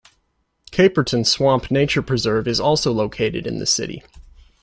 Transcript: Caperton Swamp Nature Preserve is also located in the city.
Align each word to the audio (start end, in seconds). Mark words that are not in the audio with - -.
Caperton 0.71 1.23
Swamp 1.27 1.69
Nature 1.69 2.01
Preserve 2.01 2.47
is 2.47 2.59
also 2.59 2.91
located 2.91 3.45
in 3.45 3.59
the 3.59 3.67
city. 3.67 4.01